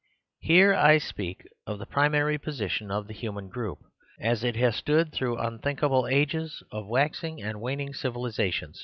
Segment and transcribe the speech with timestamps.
[0.39, 3.77] Here I speak of the primary position of the human group,
[4.19, 8.79] as it has stood through unthinkable ages of waxing and waning civilisations; I>